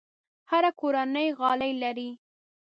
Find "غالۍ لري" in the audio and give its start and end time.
1.39-2.09